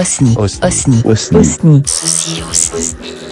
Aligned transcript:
Osni. 0.00 0.34
Osni. 0.38 1.02
Osni. 1.04 1.38
Osni. 1.40 1.82
Osni. 2.50 3.29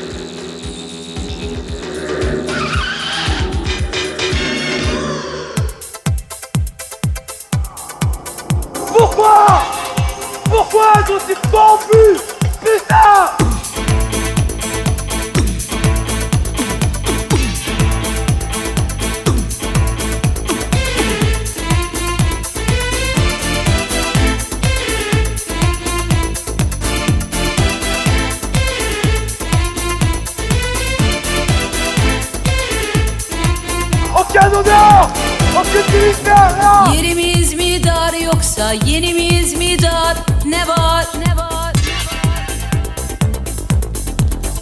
Yerimiz 36.94 37.54
mi 37.54 37.84
dar 37.84 38.12
yoksa 38.12 38.72
yenimiz 38.72 39.54
mi 39.54 39.82
dar? 39.82 40.16
Ne 40.44 40.68
var? 40.68 41.06
Ne 41.26 41.36
var? 41.36 41.72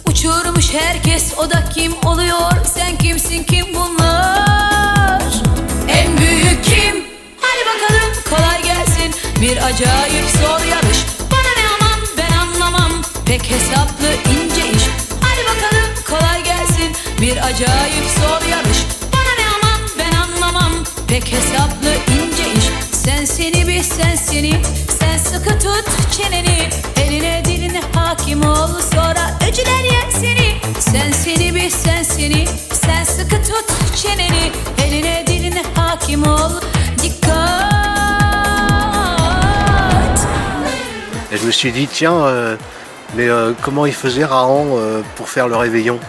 Uçurmuş 0.09 0.73
herkes 0.73 1.33
o 1.37 1.49
da 1.49 1.63
kim 1.73 1.93
oluyor? 2.05 2.51
Sen 2.73 2.97
kimsin 2.97 3.43
kim 3.43 3.65
bunlar? 3.75 5.21
En 5.89 6.17
büyük 6.17 6.63
kim? 6.65 7.03
Hadi 7.41 7.61
bakalım 7.69 8.13
kolay 8.29 8.63
gelsin. 8.63 9.13
Bir 9.41 9.57
acayip 9.65 10.25
zor 10.41 10.65
yarış. 10.65 10.97
Bana 11.31 11.51
ne 11.57 11.65
aman 11.79 11.99
ben 12.17 12.37
anlamam. 12.37 12.91
Pek 13.25 13.51
hesaplı 13.51 13.76
Et 41.31 41.37
je 41.37 41.45
me 41.45 41.51
suis 41.51 41.71
dit, 41.71 41.87
tiens, 41.87 42.25
euh, 42.25 42.55
mais 43.15 43.27
euh, 43.27 43.53
comment 43.61 43.85
il 43.85 43.93
faisait 43.93 44.25
Raon 44.25 44.77
euh, 44.77 45.01
pour 45.15 45.29
faire 45.29 45.47
le 45.47 45.55
réveillon? 45.55 45.99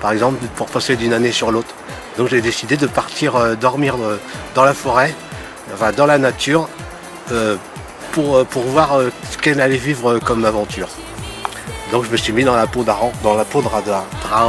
Par 0.00 0.12
exemple, 0.12 0.38
pour 0.56 0.68
passer 0.68 0.96
d'une 0.96 1.12
année 1.12 1.32
sur 1.32 1.50
l'autre. 1.50 1.74
Donc 2.20 2.28
j'ai 2.28 2.42
décidé 2.42 2.76
de 2.76 2.86
partir 2.86 3.34
euh, 3.36 3.54
dormir 3.54 3.94
euh, 3.98 4.20
dans 4.54 4.62
la 4.62 4.74
forêt, 4.74 5.14
enfin 5.72 5.90
dans 5.90 6.04
la 6.04 6.18
nature, 6.18 6.68
euh, 7.32 7.56
pour, 8.12 8.44
pour 8.44 8.62
voir 8.64 8.90
ce 9.30 9.38
qu'elle 9.38 9.58
allait 9.58 9.78
vivre 9.78 10.18
comme 10.18 10.44
aventure. 10.44 10.88
Donc 11.90 12.04
je 12.04 12.10
me 12.10 12.18
suis 12.18 12.34
mis 12.34 12.44
dans 12.44 12.54
la 12.54 12.66
peau 12.66 12.82
d'Aran, 12.82 13.10
dans 13.22 13.32
la 13.32 13.46
peau 13.46 13.62
de 13.62 13.68
Radar, 13.68 14.04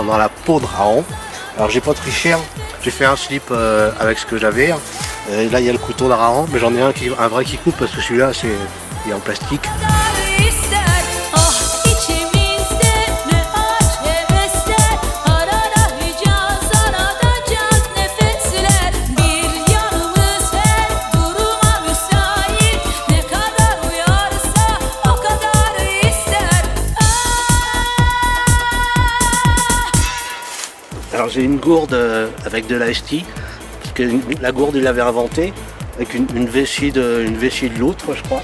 dans 0.06 0.18
la 0.18 0.28
peau 0.28 0.60
de 0.60 0.66
Raon. 0.66 1.06
Alors 1.56 1.70
j'ai 1.70 1.80
pas 1.80 1.94
triché, 1.94 2.34
hein. 2.34 2.40
j'ai 2.84 2.92
fait 2.92 3.06
un 3.06 3.16
slip 3.16 3.50
avec 4.02 4.20
ce 4.20 4.26
que 4.26 4.38
j'avais. 4.38 4.72
hein. 4.72 4.80
Là 5.30 5.62
il 5.62 5.66
y 5.66 5.70
a 5.70 5.72
le 5.72 5.78
couteau 5.78 6.10
d'Arahan, 6.10 6.48
mais 6.52 6.60
j'en 6.60 6.76
ai 6.76 6.82
un, 6.82 6.92
qui, 6.92 7.10
un 7.18 7.28
vrai 7.30 7.46
qui 7.46 7.56
coupe 7.58 7.78
parce 7.78 7.92
que 7.92 8.02
celui-là 8.02 8.34
c'est 8.34 8.52
il 9.06 9.12
est 9.12 9.16
en 9.16 9.20
plastique. 9.20 9.64
Gourde 31.62 31.94
euh, 31.94 32.28
avec 32.46 32.68
de 32.68 32.76
la 32.76 32.94
ST, 32.94 33.24
parce 33.80 33.94
que 33.94 34.04
la 34.42 34.52
gourde 34.52 34.76
il 34.76 34.84
l'avait 34.84 35.02
inventée, 35.02 35.54
avec 35.96 36.14
une, 36.14 36.28
une 36.36 36.48
vessie 36.48 36.92
de, 36.92 37.24
une 37.26 37.38
vessie 37.38 37.70
de 37.70 37.80
l'autre 37.80 38.14
je 38.14 38.24
crois. 38.24 38.44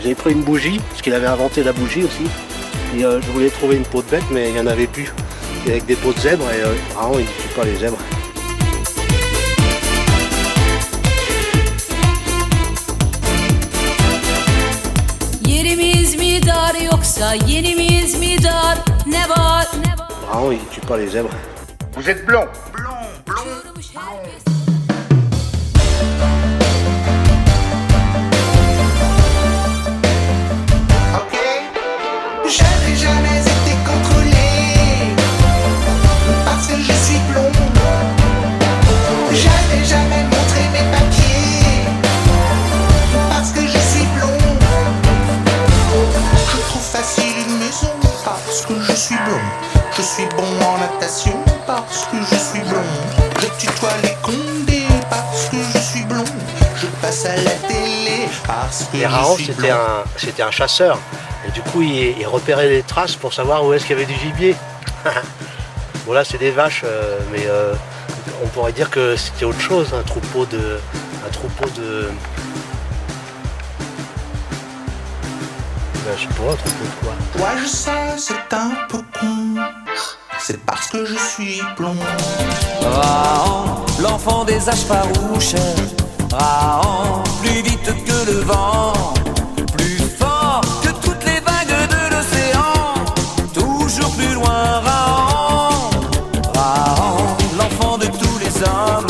J'avais 0.00 0.14
pris 0.14 0.32
une 0.32 0.42
bougie, 0.42 0.78
parce 0.90 1.02
qu'il 1.02 1.14
avait 1.14 1.26
inventé 1.26 1.64
la 1.64 1.72
bougie 1.72 2.04
aussi. 2.04 2.24
Et 2.96 3.04
euh, 3.04 3.20
je 3.20 3.30
voulais 3.30 3.50
trouver 3.50 3.76
une 3.76 3.84
peau 3.84 4.02
de 4.02 4.10
bête, 4.10 4.24
mais 4.30 4.48
il 4.48 4.54
n'y 4.54 4.60
en 4.60 4.66
avait 4.66 4.86
plus. 4.86 5.12
Et 5.66 5.70
avec 5.70 5.86
des 5.86 5.96
peaux 5.96 6.12
de 6.12 6.20
zèbre, 6.20 6.44
et 6.52 6.62
euh, 6.62 6.74
il 7.14 7.18
ne 7.18 7.24
tue 7.24 7.54
pas 7.56 7.64
les 7.64 7.74
zèbres. 7.76 7.98
Vraiment 20.30 20.52
il 20.52 20.58
ne 20.58 20.64
tue 20.72 20.80
pas 20.80 20.96
les 20.96 21.08
zèbres. 21.08 21.30
Vous 21.98 22.08
êtes 22.08 22.24
blond. 22.24 22.46
Parce 58.48 58.84
que 58.90 58.96
Et 58.96 59.02
je 59.02 59.06
Raon 59.06 59.36
c'était 59.36 59.70
un, 59.70 60.02
c'était 60.16 60.42
un 60.42 60.50
chasseur. 60.50 60.98
Et 61.46 61.52
du 61.52 61.60
coup 61.60 61.82
il, 61.82 62.18
il 62.18 62.26
repérait 62.26 62.68
les 62.68 62.82
traces 62.82 63.14
pour 63.14 63.32
savoir 63.32 63.64
où 63.64 63.72
est-ce 63.72 63.86
qu'il 63.86 63.96
y 63.96 64.02
avait 64.02 64.12
du 64.12 64.18
gibier. 64.18 64.56
bon 66.06 66.12
là 66.12 66.24
c'est 66.24 66.38
des 66.38 66.50
vaches, 66.50 66.82
euh, 66.84 67.18
mais 67.30 67.46
euh, 67.46 67.74
on 68.42 68.48
pourrait 68.48 68.72
dire 68.72 68.90
que 68.90 69.16
c'était 69.16 69.44
autre 69.44 69.60
chose, 69.60 69.92
un 69.94 70.02
troupeau 70.02 70.46
de. 70.46 70.80
Un 71.26 71.30
troupeau 71.30 71.68
de. 71.76 72.10
Ben, 76.04 76.14
je 76.16 76.22
sais 76.22 76.28
pas, 76.28 76.52
un 76.52 76.56
troupeau 76.56 76.84
de 76.84 77.06
quoi 77.06 77.44
Ouais, 77.44 77.60
je 77.62 77.66
sais, 77.66 77.90
c'est 78.16 78.54
un 78.54 78.70
peu 78.88 78.98
con. 79.18 79.56
C'est 80.38 80.64
parce 80.64 80.86
que 80.88 81.04
je 81.04 81.16
suis 81.16 81.60
blond. 81.76 81.96
Rahan, 82.80 83.84
l'enfant 84.00 84.44
des 84.44 84.68
âges 84.68 84.86
farouches. 84.86 85.54
Rahan, 86.32 87.22
plus 87.37 87.37
que 87.92 88.26
le 88.30 88.40
vent, 88.40 88.92
plus 89.76 89.98
fort 90.18 90.60
que 90.82 90.88
toutes 91.04 91.24
les 91.24 91.40
vagues 91.40 91.88
de 91.88 92.08
l'océan. 92.14 92.94
Toujours 93.54 94.10
plus 94.16 94.32
loin, 94.34 94.80
Rahan. 94.84 95.90
Rahan, 96.54 97.36
l'enfant 97.58 97.96
de 97.98 98.06
tous 98.06 98.38
les 98.38 98.62
hommes. 98.62 99.06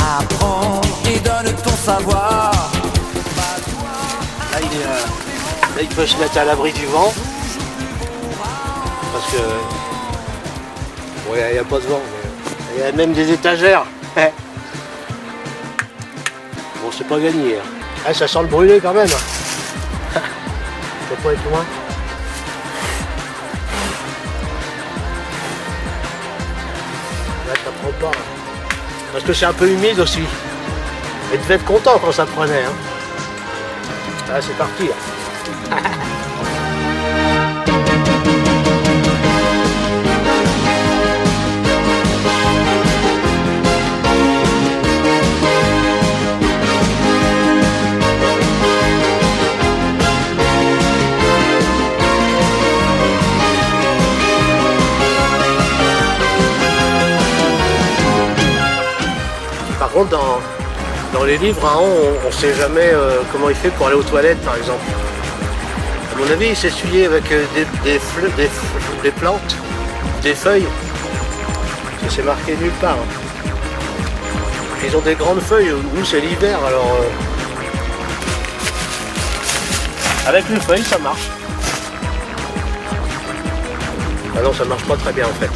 Apprends 0.00 0.80
et 1.06 1.18
donne 1.20 1.52
ton 1.62 1.76
savoir. 1.84 2.52
Là 4.52 4.58
il, 4.60 4.66
est, 4.66 4.84
euh, 4.84 5.06
là, 5.76 5.82
il 5.82 5.88
peut 5.88 6.06
se 6.06 6.16
mettre 6.18 6.38
à 6.38 6.44
l'abri 6.44 6.72
du 6.72 6.86
vent. 6.86 7.12
Parce 9.12 9.26
que. 9.32 9.42
Bon, 11.26 11.32
il 11.36 11.52
n'y 11.52 11.58
a, 11.58 11.64
pas 11.64 11.78
de 11.78 11.86
vent, 11.86 12.00
il 12.74 12.80
y 12.80 12.82
a 12.84 12.92
même 12.92 13.12
des 13.12 13.30
étagères. 13.32 13.84
bon, 14.16 14.22
c'est 16.96 17.08
pas 17.08 17.18
gagné. 17.18 17.56
hein. 17.58 17.62
Ah, 18.06 18.12
ça 18.12 18.28
sent 18.28 18.40
le 18.42 18.46
brûler 18.48 18.80
quand 18.80 18.92
même. 18.94 19.08
Ça 20.14 20.20
peut 21.10 21.16
pas 21.22 21.32
être 21.32 21.44
loin. 21.50 21.64
Là, 27.46 27.54
ça 27.64 27.70
prend 27.82 27.92
pas. 28.10 28.16
hein. 28.18 28.22
Parce 29.12 29.24
que 29.24 29.32
c'est 29.32 29.46
un 29.46 29.52
peu 29.52 29.68
humide 29.68 30.00
aussi. 30.00 30.22
Et 31.32 31.38
devait 31.38 31.54
être 31.54 31.64
content 31.64 31.98
quand 32.02 32.12
ça 32.12 32.26
prenait. 32.26 32.64
Hein. 32.64 32.72
Ah, 34.32 34.40
c'est 34.40 34.56
parti. 34.56 34.88
dans, 60.02 60.40
les 61.24 61.38
livres, 61.38 61.62
on 61.80 62.26
ne 62.26 62.32
sait 62.32 62.52
jamais 62.54 62.90
euh, 62.92 63.20
comment 63.30 63.48
il 63.48 63.54
fait 63.54 63.68
pour 63.70 63.86
aller 63.86 63.94
aux 63.94 64.02
toilettes, 64.02 64.40
par 64.44 64.56
exemple. 64.56 64.82
À 66.12 66.18
mon 66.18 66.28
avis, 66.32 66.48
il 66.48 66.56
s'essuyait 66.56 67.06
avec 67.06 67.30
euh, 67.30 67.44
des, 67.84 68.00
des, 69.02 69.10
plantes, 69.12 69.56
des 70.22 70.34
feuilles. 70.34 70.66
Ça 72.02 72.06
c'est 72.10 72.22
marqué 72.24 72.56
nulle 72.60 72.72
part. 72.80 72.94
hein. 72.94 73.06
Ils 74.86 74.96
ont 74.96 75.00
des 75.00 75.14
grandes 75.14 75.40
feuilles, 75.40 75.72
nous 75.94 76.04
c'est 76.04 76.20
l'hiver, 76.20 76.58
alors... 76.66 76.98
euh, 77.00 77.08
Avec 80.28 80.48
les 80.50 80.60
feuilles, 80.60 80.82
ça 80.84 80.98
marche. 80.98 81.28
Ah 84.36 84.42
non, 84.42 84.52
ça 84.52 84.64
marche 84.64 84.82
pas 84.84 84.96
très 84.96 85.12
bien 85.12 85.26
en 85.26 85.34
fait. 85.40 85.50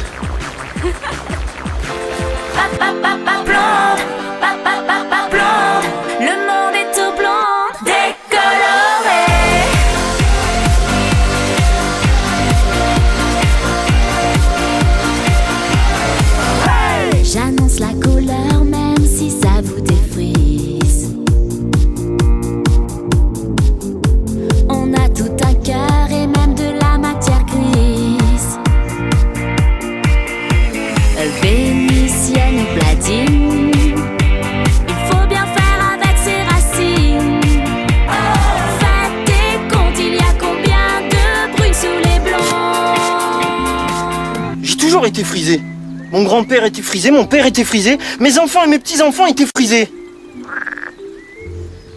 Mon 46.11 46.23
grand-père 46.23 46.65
était 46.65 46.81
frisé, 46.81 47.11
mon 47.11 47.25
père 47.25 47.45
était 47.45 47.63
frisé, 47.63 47.97
mes 48.19 48.39
enfants 48.39 48.63
et 48.63 48.67
mes 48.67 48.79
petits-enfants 48.79 49.27
étaient 49.27 49.45
frisés. 49.45 49.89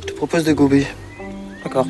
Je 0.00 0.06
te 0.08 0.12
propose 0.12 0.44
de 0.44 0.52
gober. 0.52 0.86
D'accord. 1.64 1.86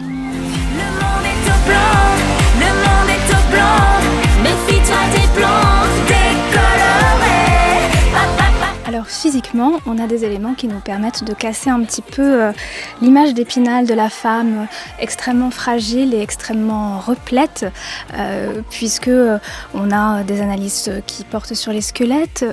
Physiquement, 9.07 9.73
on 9.87 9.99
a 9.99 10.07
des 10.07 10.25
éléments 10.25 10.55
qui 10.55 10.67
nous 10.67 10.81
permettent 10.81 11.25
de 11.25 11.35
casser 11.35 11.71
un 11.71 11.83
petit 11.83 12.03
peu 12.03 12.23
euh, 12.23 12.53
l'image 13.01 13.35
d'épinal 13.35 13.87
de 13.87 13.95
la 13.95 14.09
femme 14.09 14.63
euh, 14.63 14.65
extrêmement 14.99 15.51
fragile 15.51 16.15
et 16.15 16.21
extrêmement 16.21 16.99
replète, 16.99 17.67
euh, 18.15 18.61
puisque 18.71 19.09
euh, 19.09 19.39
on 19.75 19.91
a 19.91 20.23
des 20.23 20.41
analyses 20.41 20.91
qui 21.07 21.25
portent 21.25 21.55
sur 21.55 21.73
les 21.73 21.81
squelettes, 21.81 22.45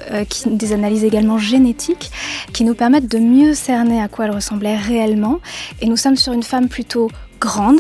des 0.46 0.74
analyses 0.74 1.04
également 1.04 1.38
génétiques, 1.38 2.12
qui 2.54 2.64
nous 2.64 2.74
permettent 2.74 3.10
de 3.10 3.20
mieux 3.20 3.54
cerner 3.54 4.02
à 4.02 4.08
quoi 4.08 4.26
elle 4.26 4.32
ressemblait 4.32 4.78
réellement. 4.78 5.40
Et 5.82 5.88
nous 5.88 5.98
sommes 5.98 6.16
sur 6.16 6.34
une 6.34 6.44
femme 6.44 6.68
plutôt 6.68 7.10
grande, 7.40 7.80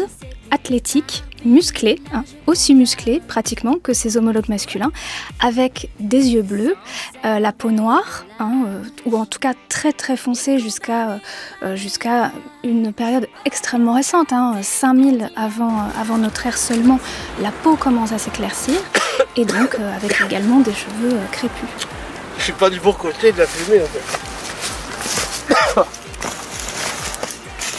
athlétique, 0.52 1.24
musclée, 1.46 2.00
hein, 2.14 2.24
aussi 2.48 2.76
musclée 2.76 3.22
pratiquement 3.28 3.76
que 3.76 3.94
ses 3.94 4.18
homologues 4.18 4.50
masculins, 4.50 4.92
avec 5.40 5.90
des 6.00 6.30
yeux 6.30 6.42
bleus, 6.42 6.76
euh, 7.26 7.40
la 7.40 7.52
peau 7.52 7.72
noire, 7.72 8.26
hein, 8.40 8.64
euh, 8.68 8.84
ou 9.06 9.18
en 9.18 9.26
tout 9.26 9.40
cas 9.40 9.54
très 9.70 9.92
très 9.92 10.18
foncée 10.18 10.60
jusqu'à 10.60 11.20
euh, 11.64 12.28
une 12.64 12.94
période 12.94 13.28
extrêmement 13.46 13.94
récente, 13.94 14.34
hein, 14.34 14.58
5000 14.62 15.30
avant, 15.36 15.80
euh, 15.80 16.02
avant 16.02 16.18
notre 16.18 16.46
ère 16.46 16.58
seulement, 16.58 17.00
la 17.42 17.52
peau 17.52 17.76
commence 17.76 18.12
à 18.12 18.18
s'éclaircir, 18.18 18.76
et 19.36 19.46
donc 19.46 19.76
avec 19.96 20.20
également 20.26 20.60
des 20.60 20.74
cheveux 20.74 21.18
crépus. 21.32 21.70
Je 22.38 22.44
suis 22.44 22.54
pas 22.54 22.70
du 22.70 22.80
bon 22.80 22.94
côté 22.94 23.32
de 23.32 23.38
la 23.40 23.46
fumée 23.46 23.82
en 23.82 23.88
fait. 23.88 24.04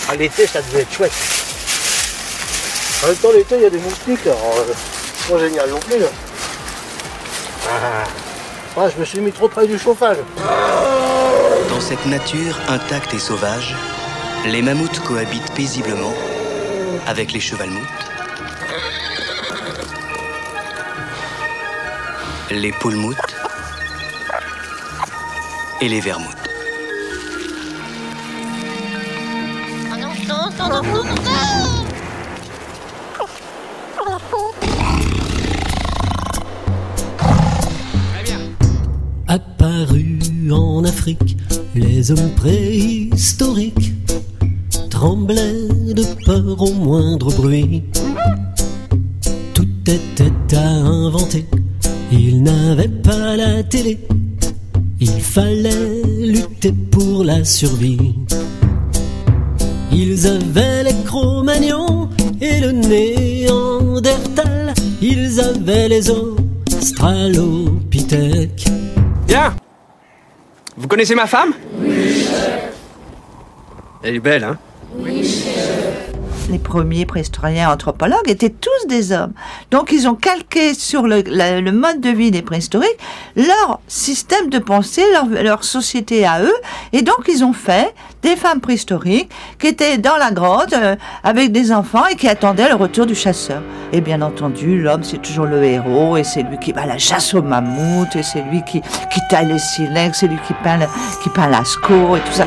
À 0.08 0.16
l'été, 0.16 0.46
ça 0.46 0.60
devait 0.62 0.82
être 0.82 0.92
chouette. 0.92 1.39
En 3.02 3.06
même 3.06 3.17
temps, 3.17 3.32
l'été, 3.32 3.56
il 3.56 3.62
y 3.62 3.67
a 3.67 3.70
des 3.70 3.79
moustiques, 3.79 4.26
alors 4.26 4.55
euh, 4.58 5.32
pas 5.32 5.38
génial 5.38 5.70
non 5.70 5.79
plus. 5.81 5.99
là. 5.99 6.06
Ah. 7.69 8.05
Ah, 8.76 8.88
je 8.94 9.00
me 9.00 9.05
suis 9.05 9.20
mis 9.20 9.32
trop 9.32 9.49
près 9.49 9.67
du 9.67 9.79
chauffage. 9.79 10.19
Dans 11.69 11.81
cette 11.81 12.05
nature 12.06 12.58
intacte 12.69 13.14
et 13.14 13.19
sauvage, 13.19 13.75
les 14.47 14.62
mammouths 14.62 15.00
cohabitent 15.00 15.52
paisiblement 15.55 16.14
avec 17.06 17.32
les 17.32 17.41
chevalmoutes, 17.41 17.81
les 22.50 22.73
poulmoutes 22.73 23.17
et 25.81 25.88
les 25.88 26.00
vermoutes. 26.00 26.37
Apparus 30.50 31.11
en 31.11 31.69
Les 41.75 42.10
hommes 42.10 42.31
préhistoriques 42.37 43.92
tremblaient 44.90 45.94
de 45.94 46.02
peur 46.25 46.60
au 46.60 46.72
moindre 46.72 47.32
bruit. 47.32 47.84
Tout 49.54 49.69
était 49.87 50.56
à 50.56 50.69
inventer, 50.69 51.46
ils 52.10 52.42
n'avaient 52.42 52.88
pas 52.88 53.37
la 53.37 53.62
télé, 53.62 54.00
il 55.00 55.20
fallait 55.20 56.02
lutter 56.19 56.72
pour 56.90 57.22
la 57.25 57.44
survie. 57.44 58.16
Ils 59.93 60.26
avaient 60.26 60.82
les 60.84 60.94
Cro-Magnons 61.04 62.08
et 62.40 62.58
le 62.60 62.72
Néandertal, 62.72 64.74
ils 65.00 65.38
avaient 65.41 65.88
les 65.88 66.10
Australopithèques. 66.10 68.67
Vous 70.81 70.89
connaissez 70.89 71.15
ma 71.15 71.27
femme? 71.27 71.53
Elle 74.03 74.15
est 74.15 74.19
belle, 74.19 74.44
hein? 74.44 74.58
Les 76.50 76.58
premiers 76.58 77.06
préhistoriens 77.06 77.72
anthropologues 77.72 78.28
étaient 78.28 78.50
tous 78.50 78.86
des 78.88 79.12
hommes. 79.12 79.32
Donc 79.70 79.92
ils 79.92 80.08
ont 80.08 80.16
calqué 80.16 80.74
sur 80.74 81.02
le, 81.02 81.70
mode 81.70 82.00
de 82.00 82.10
vie 82.10 82.32
des 82.32 82.42
préhistoriques 82.42 82.98
leur 83.36 83.78
système 83.86 84.50
de 84.50 84.58
pensée, 84.58 85.04
leur, 85.42 85.62
société 85.62 86.26
à 86.26 86.42
eux. 86.42 86.56
Et 86.92 87.02
donc 87.02 87.28
ils 87.28 87.44
ont 87.44 87.52
fait 87.52 87.94
des 88.22 88.34
femmes 88.34 88.60
préhistoriques 88.60 89.30
qui 89.60 89.69
étaient 89.69 89.98
dans 89.98 90.16
la 90.16 90.32
grotte 90.32 90.72
euh, 90.72 90.96
avec 91.22 91.52
des 91.52 91.70
enfants 91.72 92.06
et 92.06 92.16
qui 92.16 92.26
attendaient 92.28 92.69
le 92.69 92.74
retour 92.74 93.06
du 93.06 93.14
chasseur. 93.14 93.62
Et 93.92 94.00
bien 94.00 94.20
entendu, 94.20 94.80
l'homme 94.82 95.04
c'est 95.04 95.22
toujours 95.22 95.46
le 95.46 95.62
héros 95.62 96.16
et 96.16 96.24
c'est 96.24 96.42
lui 96.42 96.58
qui 96.58 96.72
va 96.72 96.84
la 96.84 96.98
chasse 96.98 97.32
au 97.32 97.42
mammouth 97.42 98.16
et 98.16 98.24
c'est 98.24 98.42
lui 98.42 98.62
qui, 98.64 98.80
qui 98.80 99.20
taille 99.30 99.46
les 99.52 99.58
silex, 99.60 100.19
c'est 100.19 100.26
lui 100.26 100.38
qui 100.46 100.54
peint, 100.64 100.78
le- 100.78 100.86
qui 101.22 101.28
peint 101.28 101.48
l'asco 101.48 102.16
et 102.16 102.20
tout 102.20 102.32
ça. 102.32 102.46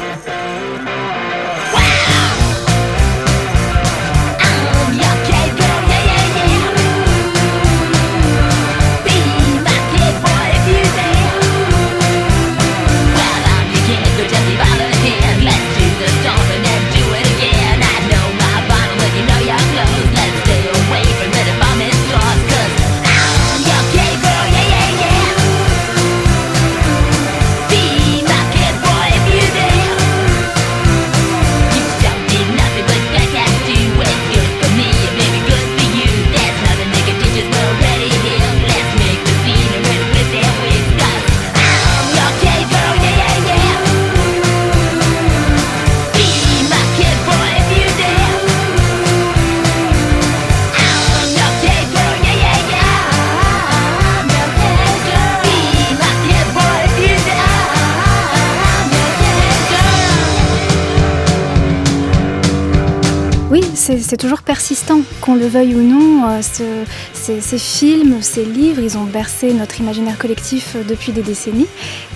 C'est 63.61 63.99
c'est 63.99 64.17
toujours 64.17 64.41
persistant, 64.41 65.01
qu'on 65.21 65.35
le 65.35 65.45
veuille 65.47 65.75
ou 65.75 65.81
non. 65.81 66.27
euh, 66.29 66.41
ce- 66.41 66.85
ces, 67.13 67.41
ces 67.41 67.57
films, 67.57 68.21
ces 68.21 68.45
livres, 68.45 68.81
ils 68.81 68.97
ont 68.97 69.03
bercé 69.03 69.53
notre 69.53 69.79
imaginaire 69.79 70.17
collectif 70.17 70.75
euh, 70.75 70.83
depuis 70.83 71.11
des 71.11 71.21
décennies. 71.21 71.67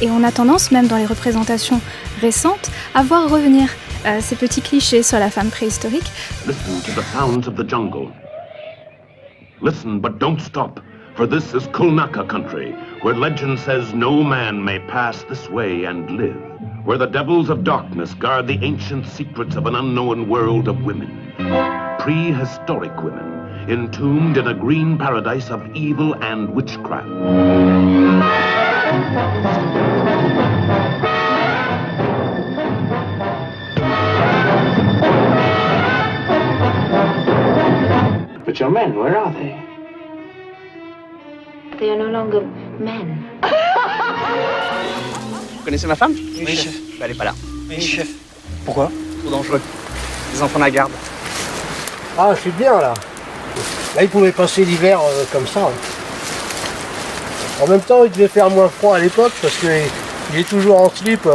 Et 0.01 0.10
on 0.10 0.24
a 0.24 0.32
tendance, 0.32 0.72
même 0.72 0.88
dans 0.88 0.98
les 0.98 1.06
représentations 1.06 1.82
récentes, 2.22 2.72
à 2.96 3.03
voir 3.03 3.29
revenir 3.29 3.70
euh, 4.06 4.20
ces 4.22 4.36
petits 4.36 4.62
clichés 4.62 5.03
sur 5.03 5.20
la 5.20 5.29
femme 5.29 5.50
préhistorique. 5.50 6.10
Listen 6.46 6.82
to 6.86 6.91
the 7.00 7.06
sounds 7.13 7.48
of 7.48 7.56
the 7.56 7.67
jungle. 7.70 8.10
Listen, 9.62 10.00
but 10.00 10.20
don't 10.20 10.39
stop, 10.39 10.79
for 11.15 11.27
this 11.27 11.53
is 11.53 11.67
Kulnaka 11.74 12.24
country, 12.27 12.74
where 13.01 13.15
legend 13.15 13.58
says 13.60 13.94
no 13.94 14.24
man 14.24 14.63
may 14.63 14.79
pass 14.88 15.24
this 15.29 15.50
way 15.50 15.86
and 15.86 16.10
live, 16.12 16.38
where 16.86 16.98
the 17.00 17.08
devils 17.08 17.50
of 17.50 17.63
darkness 17.63 18.13
guard 18.13 18.46
the 18.48 18.60
ancient 18.62 19.06
secrets 19.08 19.56
of 19.56 19.65
an 19.65 19.75
unknown 19.75 20.29
world 20.29 20.67
of 20.67 20.84
women. 20.86 21.10
Prehistoric 21.38 23.03
women, 23.03 23.70
entombed 23.70 24.38
in 24.38 24.48
a 24.48 24.53
green 24.56 24.98
paradise 24.98 25.51
of 25.51 25.63
evil 25.75 26.15
and 26.24 26.50
witchcraft. 26.50 27.08
But 38.46 38.60
your 38.60 38.72
men, 38.72 38.96
where 38.96 39.15
are 39.15 39.32
they? 39.34 39.56
They 41.79 41.89
are 41.91 41.98
no 41.98 42.08
longer 42.08 42.41
men. 42.79 43.24
Vous 45.58 45.63
connaissez 45.63 45.86
ma 45.88 45.96
femme 45.96 46.13
Oui, 46.15 46.56
chef. 46.56 46.74
Bah, 46.98 47.06
elle 47.06 47.12
est 47.12 47.17
pas 47.17 47.25
là. 47.25 47.36
Oui, 47.70 47.79
chef. 47.79 48.08
Pourquoi 48.65 48.89
Trop 49.22 49.29
dangereux. 49.29 49.62
Les 50.34 50.41
enfants 50.41 50.60
la 50.60 50.72
gardent. 50.72 50.91
Ah, 52.18 52.34
suis 52.36 52.52
bien 52.52 52.74
là. 52.80 52.94
Là, 53.96 54.04
il 54.04 54.10
pouvait 54.10 54.32
passer 54.32 54.66
l'hiver 54.66 55.00
euh, 55.02 55.24
comme 55.32 55.48
ça. 55.48 55.62
hein. 55.62 55.72
En 57.62 57.68
même 57.68 57.82
temps, 57.82 58.04
il 58.04 58.12
devait 58.12 58.28
faire 58.28 58.50
moins 58.50 58.70
froid 58.70 58.96
à 58.96 59.00
l'époque 59.00 59.34
parce 59.42 59.56
qu'il 59.58 60.40
est 60.40 60.48
toujours 60.50 60.82
en 60.82 60.90
slip, 60.90 61.26
euh. 61.26 61.32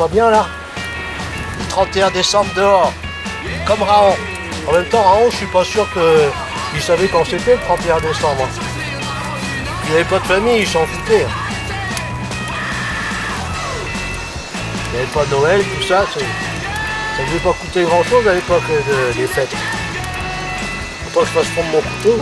Pas 0.00 0.08
bien 0.08 0.30
là 0.30 0.46
31 1.68 2.10
décembre 2.10 2.50
dehors, 2.56 2.90
comme 3.66 3.82
Raon. 3.82 4.16
En 4.66 4.72
même 4.72 4.86
temps, 4.86 5.02
Raon, 5.02 5.28
je 5.30 5.36
suis 5.36 5.46
pas 5.46 5.62
sûr 5.62 5.86
qu'il 5.92 6.80
savait 6.82 7.06
quand 7.08 7.22
c'était 7.26 7.52
le 7.56 7.60
31 7.60 8.00
décembre. 8.00 8.48
Il 9.84 9.90
n'avait 9.92 10.04
pas 10.04 10.18
de 10.20 10.24
famille, 10.24 10.60
il 10.60 10.66
s'en 10.66 10.86
foutait. 10.86 11.26
Il 14.86 14.90
n'y 14.92 14.98
avait 15.02 15.12
pas 15.12 15.24
de 15.26 15.30
Noël, 15.32 15.60
tout 15.62 15.82
ça, 15.86 16.06
ça 16.14 16.20
ne 17.22 17.26
devait 17.28 17.38
pas 17.40 17.52
coûter 17.60 17.82
grand 17.82 18.02
chose 18.04 18.26
à 18.26 18.32
l'époque 18.32 18.62
de- 18.68 19.12
des 19.20 19.26
fêtes. 19.26 19.54
Faut 21.04 21.20
pas 21.20 21.26
que 21.26 21.26
je 21.26 21.32
fasse 21.40 21.48
prendre 21.54 21.68
mon 21.72 21.80
couteau. 21.82 22.18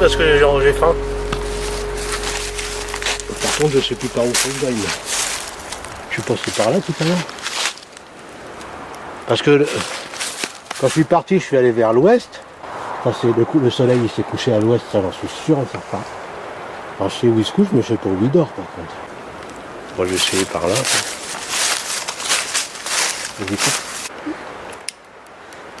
Parce 0.00 0.16
que 0.16 0.38
j'ai 0.62 0.72
faim. 0.72 0.94
Par 3.42 3.56
contre, 3.58 3.74
je 3.74 3.80
sais 3.80 3.94
plus 3.94 4.08
par 4.08 4.24
où 4.24 4.32
faut 4.32 4.48
que 4.48 4.60
j'aille. 4.66 4.74
Je 6.08 6.14
suis 6.14 6.22
passé 6.22 6.50
par 6.56 6.70
là 6.70 6.78
tout 6.80 6.94
à 7.00 7.04
l'heure. 7.04 7.18
Parce 9.28 9.42
que 9.42 9.66
quand 10.80 10.86
je 10.88 10.92
suis 10.92 11.04
parti, 11.04 11.38
je 11.38 11.44
suis 11.44 11.56
allé 11.58 11.70
vers 11.70 11.92
l'ouest. 11.92 12.40
Enfin, 13.04 13.28
le, 13.36 13.44
coup- 13.44 13.60
le 13.60 13.70
soleil 13.70 14.00
il 14.02 14.10
s'est 14.10 14.22
couché 14.22 14.54
à 14.54 14.58
l'ouest, 14.58 14.84
ça 14.90 15.02
j'en 15.02 15.12
suis 15.12 15.28
sûr 15.44 15.58
et 15.58 15.66
certain. 15.70 16.02
Alors, 16.98 17.10
je 17.10 17.16
sais 17.20 17.26
où 17.26 17.38
il 17.38 17.44
se 17.44 17.52
couche, 17.52 17.68
mais 17.72 17.82
je 17.82 17.88
sais 17.88 17.96
pas 17.96 18.08
où 18.08 18.18
il 18.22 18.30
dort 18.30 18.48
par 18.48 18.64
contre. 18.64 18.92
Moi 19.98 20.06
je 20.06 20.10
vais 20.10 20.16
essayer 20.16 20.44
par 20.46 20.66
là. 20.66 20.74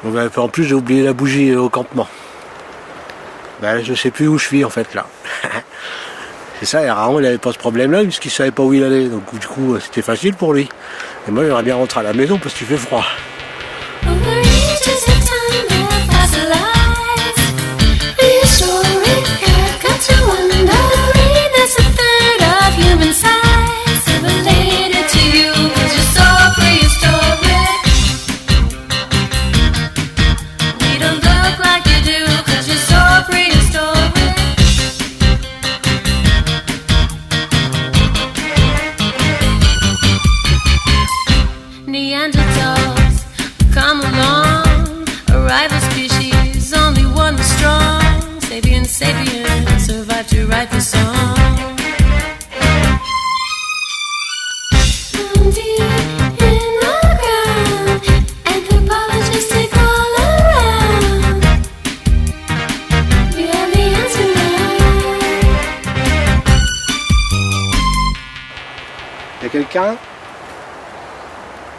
Ben, 0.04 0.30
en 0.36 0.48
plus 0.48 0.64
j'ai 0.64 0.74
oublié 0.74 1.02
la 1.02 1.12
bougie 1.14 1.54
au 1.56 1.68
campement. 1.70 2.06
Ben, 3.60 3.82
je 3.84 3.94
sais 3.94 4.10
plus 4.10 4.26
où 4.28 4.38
je 4.38 4.46
suis 4.46 4.64
en 4.64 4.70
fait 4.70 4.94
là. 4.94 5.06
C'est 6.58 6.66
ça, 6.66 6.82
et 6.82 6.90
Raon 6.90 7.20
il 7.20 7.26
avait 7.26 7.38
pas 7.38 7.52
ce 7.52 7.58
problème-là 7.58 8.02
puisqu'il 8.02 8.30
savait 8.30 8.50
pas 8.50 8.62
où 8.62 8.74
il 8.74 8.84
allait. 8.84 9.08
Donc 9.08 9.38
du 9.38 9.46
coup 9.46 9.78
c'était 9.80 10.02
facile 10.02 10.34
pour 10.34 10.52
lui. 10.52 10.68
Et 11.28 11.30
moi 11.30 11.44
j'aimerais 11.44 11.62
bien 11.62 11.76
rentrer 11.76 12.00
à 12.00 12.02
la 12.02 12.12
maison 12.12 12.38
parce 12.38 12.54
qu'il 12.54 12.66
fait 12.66 12.76
froid. 12.76 13.04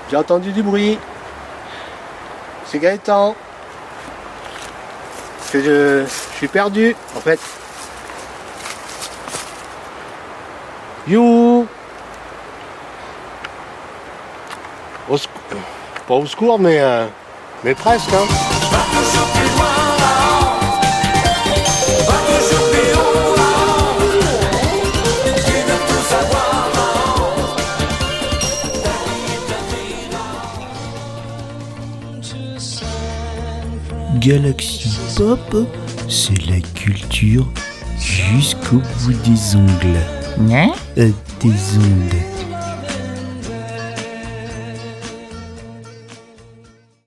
J'ai 0.10 0.18
entendu 0.18 0.52
du 0.52 0.64
bruit. 0.64 0.98
C'est 2.66 2.80
Gaëtan. 2.80 3.36
Que 5.52 5.62
je, 5.62 6.06
suis 6.38 6.48
perdu, 6.48 6.96
en 7.16 7.20
fait. 7.20 7.40
You 11.08 11.68
Pas 16.08 16.16
au 16.16 16.26
secours, 16.26 16.60
mais, 16.60 16.80
euh, 16.80 17.06
mais 17.64 17.74
presque. 17.74 18.12
Hein. 18.14 18.51
Galaxy 34.22 34.88
Pop, 35.18 35.68
c'est 36.08 36.46
la 36.48 36.60
culture 36.76 37.48
jusqu'au 38.00 38.78
bout 38.78 39.14
des 39.26 39.56
ongles. 39.56 40.52
Hein? 40.52 40.74
Euh, 41.00 41.10
des 41.42 41.78
ondes. 41.78 42.31